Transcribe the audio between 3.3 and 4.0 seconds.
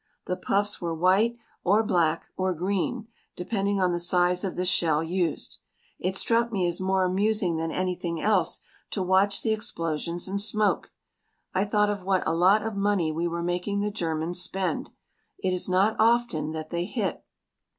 depending on the